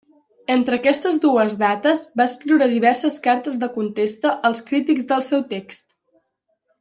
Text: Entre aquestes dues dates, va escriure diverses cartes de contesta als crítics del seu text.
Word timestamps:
Entre 0.53 0.77
aquestes 0.79 1.19
dues 1.25 1.55
dates, 1.63 2.01
va 2.21 2.25
escriure 2.31 2.69
diverses 2.73 3.19
cartes 3.29 3.59
de 3.65 3.69
contesta 3.79 4.33
als 4.51 4.65
crítics 4.71 5.07
del 5.13 5.25
seu 5.31 5.45
text. 5.57 5.95